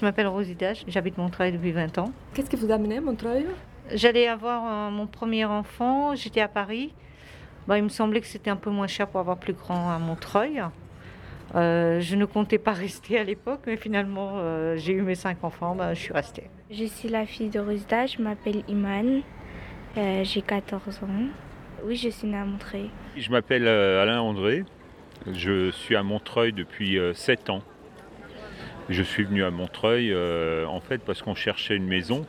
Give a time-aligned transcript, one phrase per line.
[0.00, 2.10] Je m'appelle Rosida, j'habite Montreuil depuis 20 ans.
[2.32, 3.44] Qu'est-ce qui vous a amené à Montreuil?
[3.92, 6.94] J'allais avoir euh, mon premier enfant, j'étais à Paris.
[7.68, 9.98] Bah, il me semblait que c'était un peu moins cher pour avoir plus grand à
[9.98, 10.62] Montreuil.
[11.54, 15.44] Euh, je ne comptais pas rester à l'époque, mais finalement, euh, j'ai eu mes cinq
[15.44, 16.44] enfants, bah, je suis restée.
[16.70, 19.20] Je suis la fille de Rosida, je m'appelle Iman,
[19.98, 21.08] euh, j'ai 14 ans.
[21.84, 22.88] Oui, je suis née à Montreuil.
[23.18, 24.64] Je m'appelle Alain André,
[25.30, 27.60] je suis à Montreuil depuis 7 ans.
[28.90, 32.26] Je suis venu à Montreuil euh, en fait parce qu'on cherchait une maison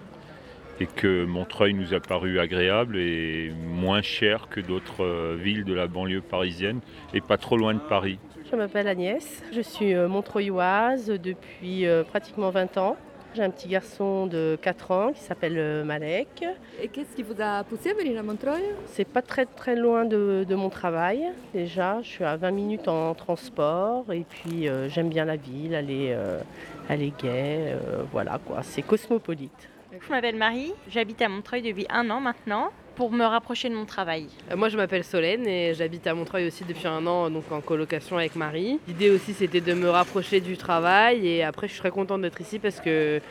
[0.79, 5.73] et que Montreuil nous a paru agréable et moins cher que d'autres euh, villes de
[5.73, 6.81] la banlieue parisienne
[7.15, 8.19] et pas trop loin de Paris.
[8.51, 12.95] Je m'appelle Agnès, je suis euh, montreuilloise depuis pratiquement 20 ans.
[13.33, 16.43] J'ai un petit garçon de 4 ans qui s'appelle euh, Malek.
[16.81, 18.63] Et qu'est-ce qui vous a poussé à venir à Montreuil?
[18.87, 22.01] C'est pas très très loin de, de mon travail déjà.
[22.01, 25.89] Je suis à 20 minutes en transport et puis euh, j'aime bien la ville, elle
[25.89, 26.41] est, euh,
[26.89, 28.63] elle est gaie, euh, voilà quoi.
[28.63, 29.69] C'est cosmopolite.
[29.97, 33.85] Je m'appelle Marie, j'habite à Montreuil depuis un an maintenant pour me rapprocher de mon
[33.85, 34.27] travail.
[34.51, 37.61] Euh, Moi, je m'appelle Solène et j'habite à Montreuil aussi depuis un an, donc en
[37.61, 38.79] colocation avec Marie.
[38.87, 42.41] L'idée aussi, c'était de me rapprocher du travail et après, je suis très contente d'être
[42.41, 43.21] ici parce que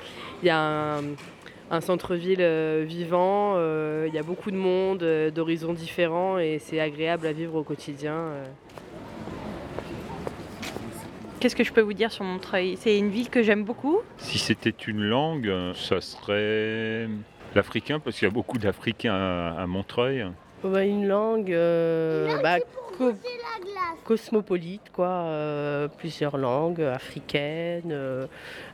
[0.42, 1.02] il y a un,
[1.70, 6.80] un centre-ville euh, vivant, euh, il y a beaucoup de monde, d'horizons différents et c'est
[6.80, 8.28] agréable à vivre au quotidien.
[11.38, 12.76] Qu'est-ce que je peux vous dire sur Montreuil?
[12.78, 14.00] C'est une ville que j'aime beaucoup?
[14.18, 17.08] Si c'était une langue, ça serait
[17.54, 20.26] l'africain parce qu'il y a beaucoup d'Africains à, à Montreuil.
[20.62, 22.56] Bah, une langue euh, bah,
[22.98, 23.12] co-
[24.04, 25.06] cosmopolite, quoi.
[25.08, 28.26] euh, plusieurs langues africaines, euh,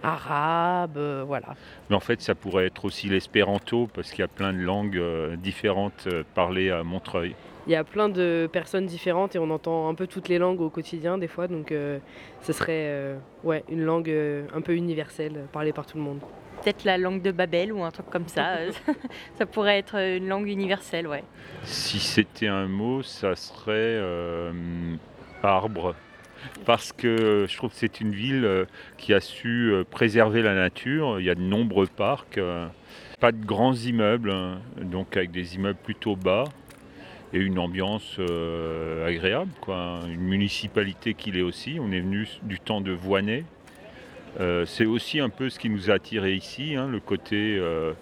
[0.03, 1.55] arabes, euh, voilà.
[1.91, 5.01] Mais en fait, ça pourrait être aussi l'espéranto parce qu'il y a plein de langues
[5.37, 7.35] différentes parlées à Montreuil.
[7.67, 10.61] Il y a plein de personnes différentes et on entend un peu toutes les langues
[10.61, 11.99] au quotidien des fois, donc euh,
[12.43, 16.21] ce serait euh, ouais, une langue euh, un peu universelle, parlée par tout le monde.
[16.63, 18.59] Peut-être la langue de Babel ou un truc comme ça.
[19.39, 21.25] ça pourrait être une langue universelle, ouais.
[21.65, 24.53] Si c'était un mot, ça serait euh,
[25.43, 25.97] arbre.
[26.65, 28.67] Parce que je trouve que c'est une ville
[28.97, 31.19] qui a su préserver la nature.
[31.19, 32.39] Il y a de nombreux parcs,
[33.19, 36.45] pas de grands immeubles, hein, donc avec des immeubles plutôt bas
[37.33, 39.51] et une ambiance euh, agréable.
[39.61, 40.01] Quoi.
[40.09, 41.79] Une municipalité qu'il est aussi.
[41.81, 43.45] On est venu du temps de Voinet.
[44.41, 47.95] Euh, c'est aussi un peu ce qui nous a attiré ici, hein, le côté euh,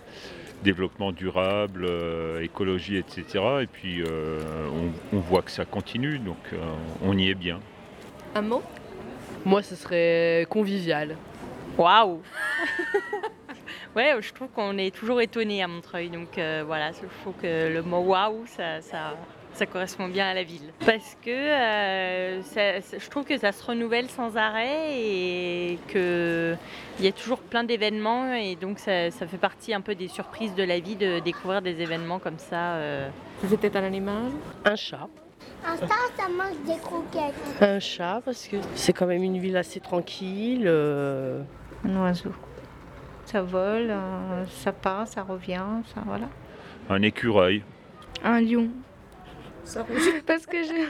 [0.64, 3.44] développement durable, euh, écologie, etc.
[3.62, 4.40] Et puis euh,
[5.12, 6.56] on, on voit que ça continue, donc euh,
[7.02, 7.60] on y est bien.
[8.34, 8.62] Un mot?
[9.44, 11.16] Moi, ce serait convivial.
[11.76, 12.20] Waouh
[13.96, 17.72] Ouais, je trouve qu'on est toujours étonné à Montreuil, donc euh, voilà, je trouve que
[17.72, 19.14] le mot waouh, ça, ça,
[19.52, 20.72] ça correspond bien à la ville.
[20.84, 26.58] Parce que euh, ça- je trouve que ça se renouvelle sans arrêt et qu'il
[27.04, 30.56] y a toujours plein d'événements et donc ça, ça fait partie un peu des surprises
[30.56, 32.74] de la vie de découvrir des événements comme ça.
[32.74, 33.08] euh.
[33.48, 34.24] C'était un animal
[34.64, 35.08] Un chat.
[35.64, 35.88] Un star,
[36.18, 37.62] ça mange des croquettes.
[37.62, 40.64] Un chat, parce que c'est quand même une ville assez tranquille.
[40.66, 41.42] euh,
[41.86, 42.30] Un oiseau.
[43.34, 46.28] Ça vole, euh, ça part, ça revient, ça voilà.
[46.88, 47.64] Un écureuil,
[48.22, 48.68] Un lion.
[50.24, 50.86] Parce que j'ai...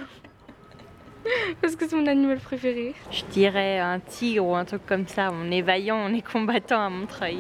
[1.63, 2.95] Parce que c'est mon animal préféré.
[3.11, 5.31] Je dirais un tigre ou un truc comme ça.
[5.33, 7.39] On est vaillant, on est combattant à Montreuil.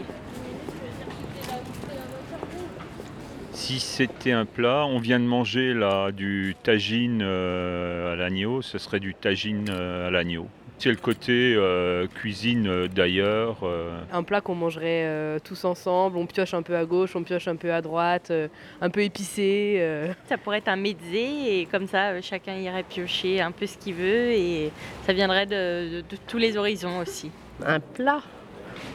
[3.53, 8.79] Si c'était un plat, on vient de manger là du tagine euh, à l'agneau, ce
[8.79, 10.49] serait du tagine euh, à l'agneau.
[10.79, 13.59] C'est le côté euh, cuisine euh, d'ailleurs.
[13.63, 17.23] euh, Un plat qu'on mangerait euh, tous ensemble, on pioche un peu à gauche, on
[17.23, 18.49] pioche un peu à droite, euh,
[18.83, 19.77] un peu épicé.
[19.79, 20.13] euh.
[20.29, 23.79] Ça pourrait être un mezzé et comme ça, euh, chacun irait piocher un peu ce
[23.79, 24.71] qu'il veut et
[25.07, 27.31] ça viendrait de, de- de tous les horizons aussi.
[27.65, 28.21] un plat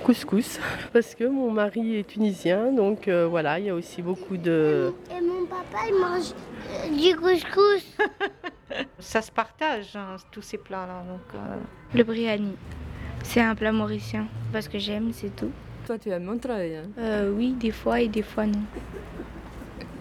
[0.03, 0.59] couscous
[0.93, 4.93] parce que mon mari est tunisien donc euh, voilà il y a aussi beaucoup de
[5.09, 6.33] Et mon papa, il mange
[6.69, 7.85] euh, du couscous.
[8.99, 11.03] Ça se partage, hein, tous ces plats-là.
[11.07, 11.55] Donc, euh,
[11.95, 12.55] Le biryani.
[13.23, 14.27] C'est un plat mauricien.
[14.51, 15.51] Parce que j'aime, c'est tout.
[15.85, 16.75] Toi, tu aimes Montreuil.
[16.77, 16.83] hein?
[16.97, 18.61] Euh, oui, des fois et des fois non.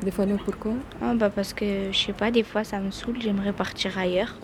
[0.02, 0.73] Des fois, non, pourquoi?
[1.00, 4.37] Ah, bah parce que, je sais pas, des fois ça me saoule, j'aimerais partir ailleurs.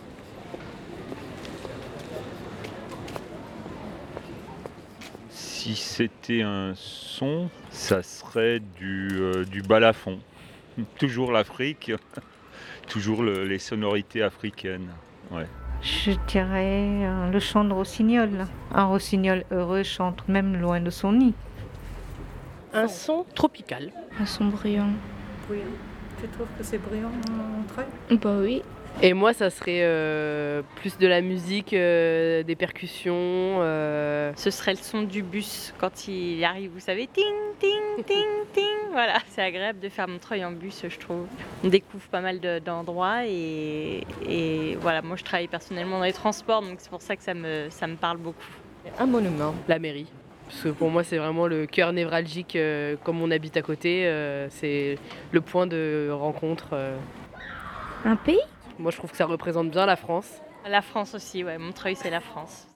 [5.65, 10.19] si c'était un son, ça serait du, euh, du balafon.
[10.99, 11.91] Toujours l'Afrique,
[12.89, 14.89] toujours le- les sonorités africaines.
[15.31, 15.47] Ouais.
[15.83, 18.31] je dirais euh, le chant de rossignol.
[18.73, 21.35] Un rossignol heureux chante même loin de son nid.
[22.73, 23.91] un son tropical
[24.21, 24.91] Un son bruyant.
[26.21, 27.87] Tu trouves que c'est brillant, Montreuil
[28.23, 28.63] Bah oui.
[29.03, 33.13] Et moi, ça serait euh, plus de la musique, euh, des percussions.
[33.17, 37.25] euh, Ce serait le son du bus quand il arrive, vous savez, ting,
[37.59, 38.25] ting, ting,
[38.55, 38.65] ting.
[38.93, 41.27] Voilà, c'est agréable de faire Montreuil en bus, je trouve.
[41.65, 46.13] On découvre pas mal de- d'endroits et, et voilà, moi je travaille personnellement dans les
[46.13, 48.39] transports, donc c'est pour ça que ça me, ça me parle beaucoup.
[48.99, 49.55] Un monument.
[49.67, 50.07] la mairie.
[50.47, 54.07] Parce que pour moi, c'est vraiment le cœur névralgique, euh, comme on habite à côté.
[54.07, 54.97] euh, c'est
[55.33, 56.69] le point de rencontre.
[56.75, 56.97] euh.
[58.05, 58.39] Un pays?
[58.79, 60.41] Moi, je trouve que ça représente bien la France.
[60.67, 62.74] La France aussi, ouais, Montreuil c'est la France.